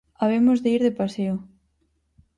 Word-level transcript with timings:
Habemos 0.21 0.61
de 0.63 0.69
ir 0.75 0.81
de 0.83 0.91
paseo. 0.99 1.35